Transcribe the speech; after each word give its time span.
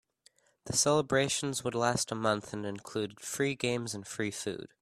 The 0.65 0.73
celebrations 0.73 1.63
would 1.63 1.75
last 1.75 2.11
a 2.11 2.15
month 2.15 2.53
and 2.53 2.65
include 2.65 3.19
free 3.19 3.53
games 3.53 3.93
and 3.93 4.07
free 4.07 4.31
food. 4.31 4.73